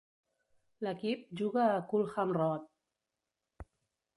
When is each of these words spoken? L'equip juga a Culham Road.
L'equip 0.87 1.27
juga 1.41 1.65
a 1.75 1.83
Culham 1.91 2.35
Road. 2.39 2.67